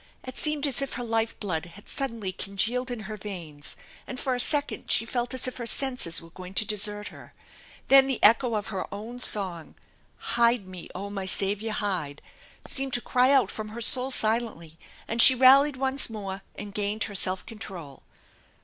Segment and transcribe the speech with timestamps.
[0.23, 3.75] It seemed as if her life blood had suddenly congealed in her veins
[4.07, 7.35] and for a second she felt as if her senses were going to desert her.
[7.87, 9.75] Then the echo of her own song:"
[10.39, 12.23] Hide me, oh, my Saviour hide!"
[12.67, 15.77] seemed to THE ENCHANTED BARN 273 ery out from her soul silently and she rallied
[15.77, 18.01] once more and gained her self control.